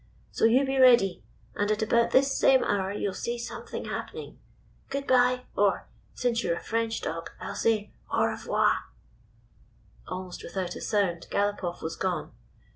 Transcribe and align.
So 0.31 0.45
you 0.45 0.65
be 0.65 0.79
ready, 0.79 1.23
and 1.53 1.69
at 1.69 1.83
about 1.83 2.09
this 2.09 2.35
same 2.35 2.63
hour 2.63 2.91
you 2.91 3.11
'll 3.11 3.13
see 3.13 3.37
something 3.37 3.85
happening. 3.85 4.39
Good 4.89 5.05
bye, 5.05 5.43
or— 5.55 5.89
since 6.15 6.41
you 6.43 6.49
're 6.51 6.55
a 6.55 6.59
French 6.59 7.01
dog— 7.01 7.29
I 7.39 7.51
'll 7.51 7.55
say, 7.55 7.93
A 8.11 8.17
u 8.17 8.25
revoir 8.25 8.79
/" 9.17 9.61
Almost 10.07 10.41
without 10.43 10.75
a 10.75 10.81
sound 10.81 11.27
Galopoff 11.29 11.83
was 11.83 11.95
gone. 11.95 12.31